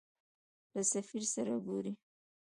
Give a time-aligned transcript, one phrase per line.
[0.73, 1.93] له سفیر سره ګورې.